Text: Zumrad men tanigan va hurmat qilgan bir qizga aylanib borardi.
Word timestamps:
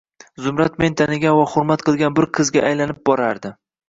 Zumrad 0.43 0.77
men 0.83 0.95
tanigan 1.01 1.35
va 1.39 1.43
hurmat 1.51 1.83
qilgan 1.89 2.15
bir 2.21 2.27
qizga 2.39 2.65
aylanib 2.71 3.03
borardi. 3.11 3.53